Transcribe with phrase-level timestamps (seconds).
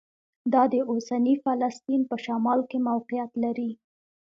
[0.53, 3.71] دا د اوسني فلسطین په شمال کې موقعیت لري.